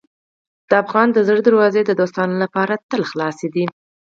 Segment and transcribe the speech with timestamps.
[0.69, 3.65] د افغان د زړه دروازې د دوستانو لپاره تل خلاصې دي.